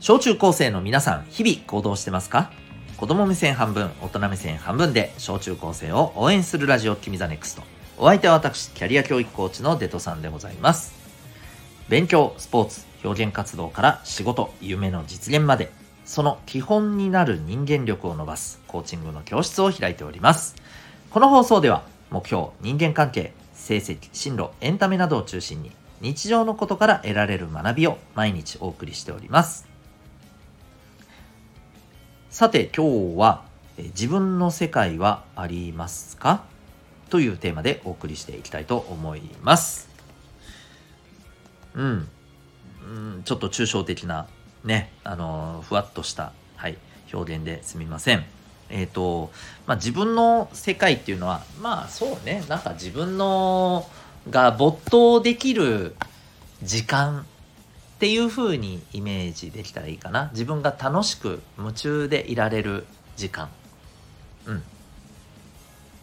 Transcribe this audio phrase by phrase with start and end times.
[0.00, 2.52] 小中高生の皆さん、日々行動してますか？
[2.96, 7.62] 子供目線半分、大人目線半分で、小中高生を応援するラジオ、君ザネクスト。
[7.98, 10.94] お相手は私、キャリア教育コーチのデトさんでございます。
[11.88, 15.72] 勉強、スポーツ、表現活動から仕事、夢の実現まで、
[16.04, 20.54] その基本になる人間力を伸ばすコーチングの教室を開いております。
[21.10, 29.67] この放送では、目標、人間関係、成績、進路、エンタメなどを中心に、日常のことから得られる学びを毎日お送りしております。
[32.38, 33.42] さて今日は
[33.78, 36.44] 自分の世界はありますか？
[37.10, 39.88] というテーマでお送りしていきたいと思います。
[41.74, 42.08] うん。
[42.84, 44.28] うん、ちょっと抽象的な
[44.62, 46.78] ね、あのふわっとした、はい、
[47.12, 48.24] 表現ですみません。
[48.70, 49.32] えっ、ー、と、
[49.66, 53.84] まあ、自分の世界っていうのは、まあそうね、なんか自分の
[54.30, 55.96] が没頭できる
[56.62, 57.26] 時間
[57.98, 60.30] っていう風にイメージできたらいいかな。
[60.32, 63.48] 自分が楽しく夢中でいられる時間。
[64.46, 64.62] うん。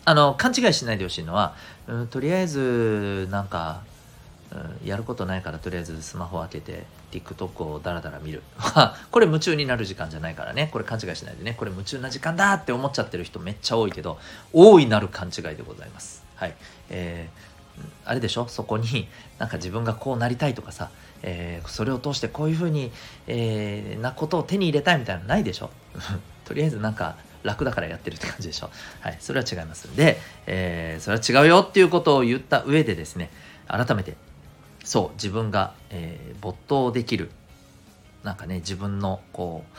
[0.03, 1.55] あの勘違いしないでほしいのは、
[1.87, 3.81] うん、とりあえずなんか、
[4.51, 8.43] うん、やることないからとりあえずスマホ開けて TikTok をダラダラ見る。
[9.09, 10.67] これ夢中になる時間じゃないからね。
[10.73, 11.55] これ勘違いしないでね。
[11.57, 14.19] これ夢中な時間だって思っちゃってる人めっちゃ多いけど
[14.51, 16.25] 大いなる勘違いでございます。
[16.35, 16.55] はい。
[16.89, 17.54] えー、
[18.05, 18.47] あれでしょ？
[18.47, 19.07] そこに
[19.39, 20.89] なんか自分がこうなりたいとかさ
[21.27, 22.91] えー、それを通してこういうふうに、
[23.25, 25.71] えー、なことを手に入れたいみたいなのないでしょ？
[26.45, 28.69] とりあえずなんか楽だからやってるって感じでしょ？
[28.99, 29.87] はいそれは違います。
[29.87, 33.31] んで、えー、それは違うよっていうことを言った上でですね
[33.67, 34.15] 改めて
[34.83, 37.31] そう自分が、えー、没頭できる
[38.23, 39.77] なんかね自分のこう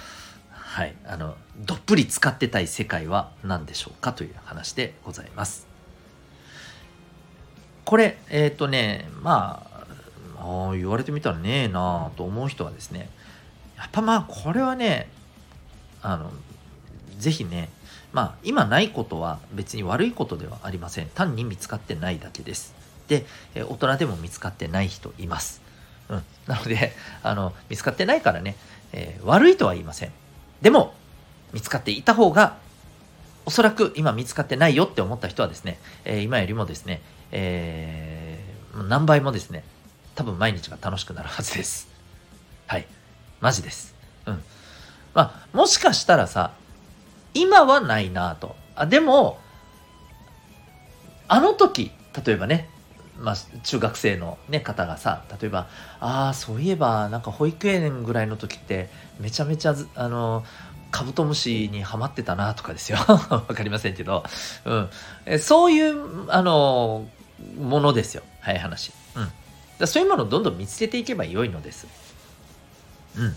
[0.50, 5.75] はいあのどっぷり使ってたい世界は何でしょうかという話でございます。
[7.86, 9.62] これえっ、ー、とねま
[10.36, 13.08] ああ言われてみたらねえなあと思う人はですね
[13.78, 15.08] やっぱまあこれはね
[16.02, 16.30] あの
[17.18, 17.70] 是非ね
[18.12, 21.08] まあ今ないことは別に悪いことではありません。
[21.14, 22.74] 単に見つかってないだけです。
[23.08, 23.24] で
[23.54, 25.62] 大人でも見つかってない人います。
[26.08, 26.92] うん、なので
[27.22, 28.56] あの見つかってないからね、
[28.92, 30.12] えー、悪いとは言いません。
[30.62, 30.94] でも
[31.52, 32.56] 見つかっていた方が
[33.46, 37.00] おそらく今見つかってないよって思った人はですね、えー、今よりもですね、
[37.32, 39.64] えー、何倍もですね
[40.16, 41.88] 多分毎日が楽しくなるはずです。
[42.66, 42.86] はい。
[43.40, 43.94] マジです。
[44.24, 44.42] うん。
[45.14, 46.52] まあ、もしかしたらさ、
[47.34, 48.56] 今はないなぁと。
[48.74, 49.38] あ、でも、
[51.28, 51.92] あの時、
[52.24, 52.68] 例えばね、
[53.20, 55.68] まあ、中学生の、ね、方がさ例えば
[56.00, 58.88] ああそういえばなんか保育園ぐらいの時って
[59.20, 60.44] めちゃめちゃあの
[60.90, 64.24] カブトムシにはまってたなとかですよ わかりませんけど、
[64.64, 64.88] うん、
[65.24, 67.06] えそういうあの
[67.58, 68.92] ものですよ早い話。
[69.14, 69.28] うん
[69.78, 71.86] だそういうものをどんどん見つけていけばよいのです。
[73.18, 73.36] うん。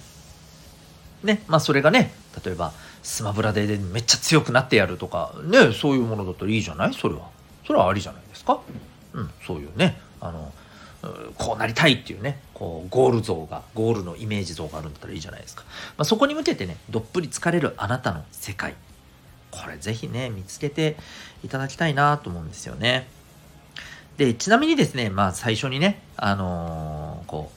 [1.23, 2.13] ね、まあそれがね、
[2.45, 2.71] 例えば
[3.03, 6.93] スマブラでめっちゃ強くなってやるとか、ね、そういうものだったらいいじゃない？
[6.93, 7.27] それは。
[7.67, 8.61] それはありじゃないですか？
[9.13, 10.53] うん、そういうね、あの、
[11.37, 15.63] こうなりたいっていうね、こう、ゴール像が、ゴールのイメージ像があるんだったらいいじゃないですか。
[15.97, 18.75] まあ、そこに向けてね、どっぷり疲れるあなたの世界。
[19.51, 20.97] これぜひね、見つけて
[21.43, 23.07] いただきたいなと思うんですよね。
[24.17, 27.51] で、ちなみにですね、まあ最初にね、あのー、こ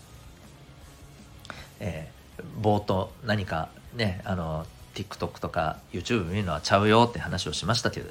[1.51, 8.09] う、えー、冒頭何かね、あのー、TikTok とか YouTube 見るのはちゃうよって話をしましたけど、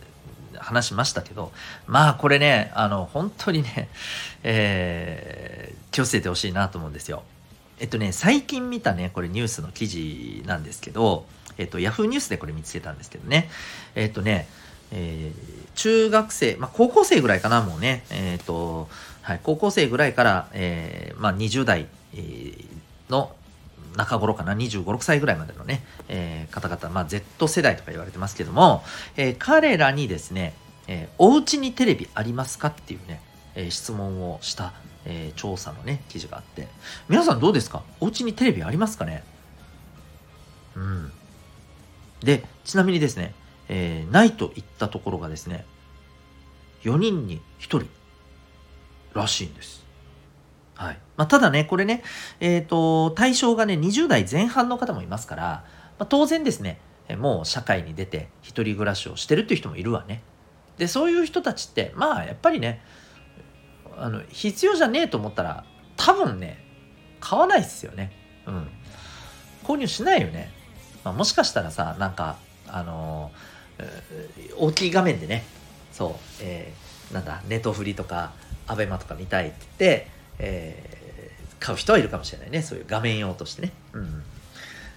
[0.61, 1.51] 話しましたけど、
[1.87, 3.89] まあこれね、あの、本当にね、
[4.43, 7.23] えー、気をつけてほしいなと思うんですよ。
[7.79, 11.25] えっとね、最近見たね、これニュースの記事なんですけど、
[11.57, 13.49] えっと、Yahoo ニュースでこれ見つけたんですけどね、
[13.95, 14.47] えっとね、
[14.91, 18.87] えー、中学生、まあ、高校生ぐらいかな、もうね、えっ、ー、と、
[19.21, 22.65] はい、高校生ぐらいから、えー、まあ、20代、えー、
[23.09, 23.31] の
[23.95, 28.83] 中頃かな、25、6歳ぐらいまでのね、えー、方々、まあ、Z 世代とか言われてますけども、
[29.17, 30.53] えー、彼らにですね、
[30.87, 33.21] えー、お家にテレビありますかっていうね、
[33.55, 34.73] えー、質問をした、
[35.05, 36.67] えー、調査のね、記事があって、
[37.09, 37.83] 皆さんどうですか？
[37.99, 39.23] お家にテレビありますかね？
[40.75, 41.11] うん。
[42.21, 43.33] で、ちなみにですね、
[43.67, 45.65] えー、ないと言ったところがですね、
[46.83, 47.85] 4人に1人
[49.13, 49.83] らしいんです。
[50.81, 50.99] はい。
[51.17, 52.03] まあ、ただね、これね、
[52.39, 55.43] え、ー、と、対象がね、20代前半の方もいますから、
[55.99, 56.79] まあ、当然ですね、
[57.17, 60.23] もう社会に出て一人暮らしをしてるっていう人もいるわね。
[60.77, 62.81] で、そういう人たちって、まあ、やっぱりね、
[63.97, 65.65] あの、必要じゃねえと思ったら、
[65.97, 66.65] 多分ね、
[67.19, 68.11] 買わないっすよね。
[68.47, 68.67] うん。
[69.63, 70.51] 購入しないよね。
[71.03, 72.37] まあ、もしかしたらさ、なんか、
[72.67, 73.61] あのー
[74.57, 75.43] 大きい画面でね
[75.91, 78.33] そう、えー、なんだネトフリとか
[78.67, 80.07] アベマとか見たいって言って、
[80.43, 82.61] えー、買う人はいるかもしれないね。
[82.61, 84.23] そういう画面用としてね、うん。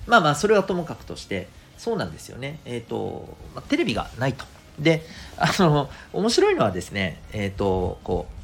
[0.07, 1.49] まあまあそれはともかくとして
[1.79, 2.59] そうなんですよね。
[2.65, 4.45] えっ、ー、と、まあ、テレビがないと。
[4.79, 5.07] で
[5.37, 8.35] あの面白いのはですねえっ、ー、とこう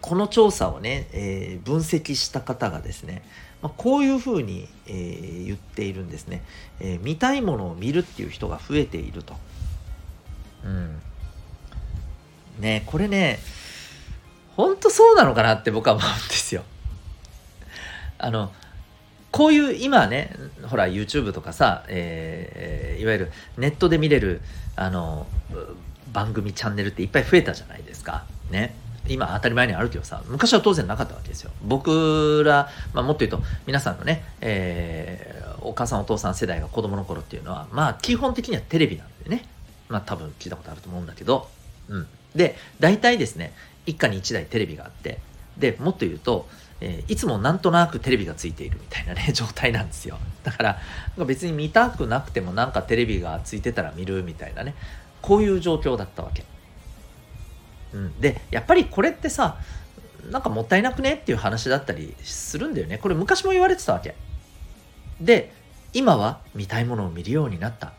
[0.00, 3.22] この調査をね、えー、分析した方がですね、
[3.62, 6.42] まあ、こういうふうに、えー、言っているんですね、
[6.80, 9.36] えー、見たいものを見るっていう人が増えていると。
[10.64, 11.00] うん。
[12.58, 13.38] ねこれね、
[14.56, 16.62] 本当そうなのかなって僕は思うんですよ。
[18.18, 18.52] あの、
[19.30, 20.34] こういう今ね、
[20.68, 24.42] ほら YouTube とかさ、えー、いわゆるネットで見れる
[24.76, 25.26] あの
[26.12, 28.24] 番組チャンネルっていっぱい増えたじゃないですか。
[28.50, 28.74] ね。
[29.08, 39.44] 今当たり前にあるけどさ昔は当然なかったわけですよ僕ら、まあ、もっと言うと皆さんのね、えー、お母さんお父さん世代が子供の頃っていうのはまあ基本的にはテレビなんでね
[39.88, 41.48] まあ多分聞いたことあると思うんだけど
[41.88, 42.06] うん
[42.36, 43.52] で大体ですね
[43.86, 45.18] 一家に一台テレビがあって
[45.58, 46.48] でもっと言うと
[46.84, 50.18] えー、いつもなんとなくテレビがついているみたいなね 状態なんですよ。
[50.42, 50.78] だから
[51.24, 54.74] 別に見たくなくてもなんかテレビがついてたら見るみたいなね
[55.22, 56.44] こういう状況だったわけ。
[57.94, 59.58] うん、でやっぱりこれってさ
[60.28, 62.98] なんかもったいなくねっていう話だったりするんだよね。
[62.98, 64.16] これ昔も言われてたわけ。
[65.20, 65.52] で
[65.92, 67.92] 今は見たいものを見るようになった。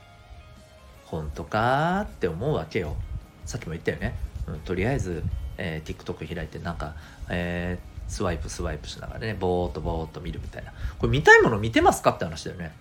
[1.05, 2.97] 本当かって思うわけよ。
[3.45, 4.15] さっきも言ったよね、
[4.47, 5.23] うん、とりあえず、
[5.57, 6.95] えー、TikTok 開いてなんか、
[7.29, 10.73] えー、スワイプスワイプしながらねぼーっとぼーっと見るみたいな。
[10.99, 12.71] これ見たいもの見てますかって話だよね。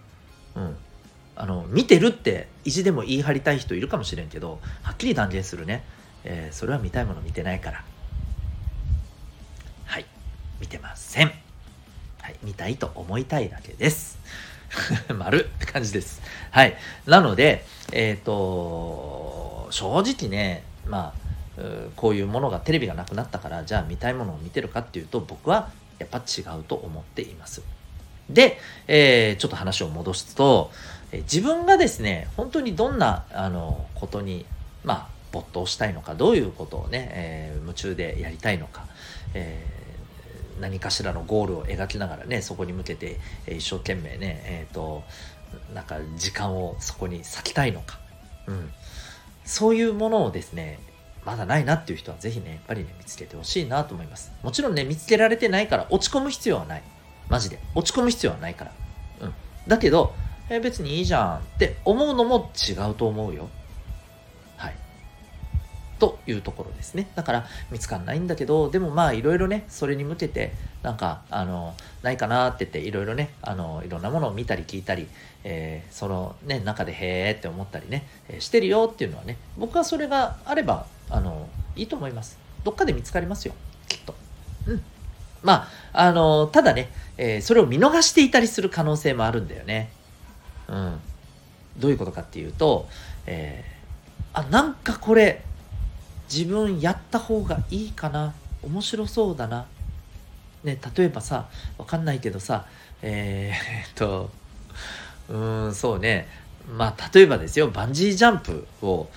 [0.56, 0.76] うん。
[1.34, 5.84] あの見てるって意地でも言い張りたい人いるかもしれんけどはっきり断言するね。
[6.24, 7.84] えー、それは見たいもの見てないから。
[9.86, 10.06] はい。
[10.60, 11.32] 見てません。
[12.20, 12.36] はい。
[12.42, 14.18] 見たいと思いたいだけです。
[15.16, 16.22] 丸って感じです。
[16.50, 16.76] はい。
[17.06, 21.21] なのでえっ、ー、と正直ねまあ
[21.96, 27.62] こういうものがテレビがなくなったからじゃあ見たいものを見てるかっていうと僕はやっぱ違うと思っています。
[28.30, 28.58] で、
[28.88, 30.70] えー、ちょっと話を戻すと、
[31.10, 34.46] え自分がですね本当にどんなあのことに
[34.84, 38.86] まあ没頭したいのかどういうことをね、えー、夢中でやりたいのか、
[39.34, 45.02] えー、何かしらのゴールを描きながらねそこに向けて、え、一生懸命ねえっ、と
[45.74, 47.98] なんか時間をそこに割きたいのか、
[48.46, 48.70] うん、
[49.44, 50.78] そういうものをですね
[51.24, 54.32] まだないなっていう人はぜひねやっぱりね見つけてほしいなと思います。
[54.42, 56.82] もちろんね見つけられてないから落ち込む必要はない。
[57.28, 57.58] マジで。
[57.74, 58.72] 落ち込む必要はないから、
[59.20, 59.34] うん、
[59.66, 60.14] だけど、
[60.50, 63.48] え別にいいじゃんって思うのも違うと思うよ。
[64.56, 64.74] はい。
[65.98, 67.08] というところですね。
[67.14, 70.52] だから見つかんないんだけど、でもまあいろいろね、それに向けて、
[70.82, 75.06] なんか、あの、ないかなって言って、いろいろね、あの、いろんなものを見たり聞いたり、
[75.44, 82.38] えー、そのね、中でへーって思ったりね、え、してるよっていうのはね、僕はそれがあれば、あの、いいと思います。
[82.64, 83.54] どっかで見つかりますよ、
[83.88, 84.14] きっと。
[84.66, 84.82] うん。
[85.42, 89.90] まあ、あの、ただね、えー、それを見逃していたりする可能性もあるんだよね。
[90.68, 91.00] うん。
[91.78, 92.88] どういうことかっていうと、
[93.26, 95.42] えー、あ、なんかこれ、
[96.32, 98.32] 自分やった方がいいかな
[98.62, 99.66] 面白そうだな
[100.64, 102.64] ね例えばさわかんないけどさ
[103.02, 104.30] えー、っと
[105.28, 106.26] うーんそうね
[106.74, 109.08] まあ例えばですよバンジージャンプを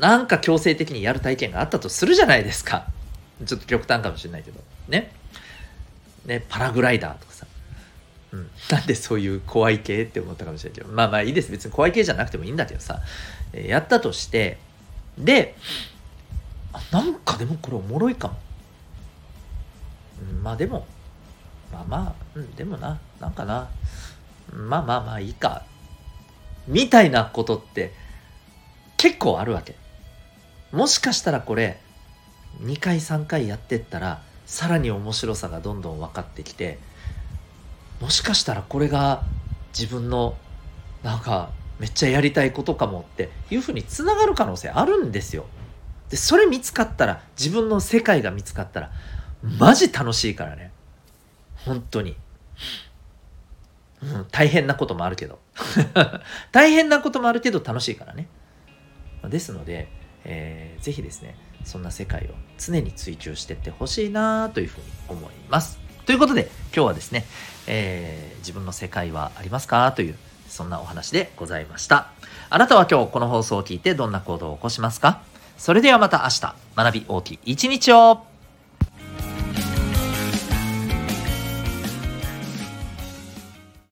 [0.00, 2.86] なんか強制的にやる体験があったとするじゃないですか。
[3.44, 4.60] ちょっと極端かもしれないけど。
[4.88, 5.12] ね。
[6.26, 7.46] ねパラグライダーとかさ。
[8.32, 10.92] うん、なんでそういう怖い系って思ったかもしれないけど。
[10.92, 11.50] まあまあいいです。
[11.50, 13.00] 別に怖い系じゃなくてもいいんだけどさ、
[13.52, 14.58] えー、やったとして。
[15.16, 15.56] で
[16.92, 18.34] なんかでもこれおもろいかも。
[20.20, 20.86] うん、まあでも、
[21.72, 23.68] まあまあ、うん、でもな、なんかな、
[24.52, 25.64] まあまあまあいいか。
[26.66, 27.92] みたいなことって
[28.96, 29.74] 結構あるわけ。
[30.72, 31.80] もしかしたらこれ、
[32.60, 36.78] 2回3回やってったら、さらに面白さがどんどん分かってきて、
[38.00, 39.22] もしかしたらこれが
[39.78, 40.36] 自分の
[41.02, 45.46] なんかめっちゃやりたいことかもっていうふうにつながる可能性あるんですよ。
[46.10, 48.90] でそれ見つかったら自分の世界が見つかったら
[49.42, 50.72] マジ楽しいからね。
[51.64, 52.16] 本当に、
[54.02, 55.38] うん、大変なこともあるけど。
[56.52, 58.28] 大変なこともあるけど楽しいからね。
[59.24, 59.88] ですので、
[60.30, 65.78] えー、ぜひですねそんな世界を常に追求していってほしいなというふうに思います。
[66.04, 67.24] ということで今日はですね、
[67.66, 69.90] えー、自分の世界はありますか？
[69.92, 70.14] という
[70.48, 72.12] そんなお話でございました。
[72.50, 75.22] あなたは今日この放送を聞いてどんな行動を起こしますか？
[75.56, 78.22] それではまた明日、学び大きい一日を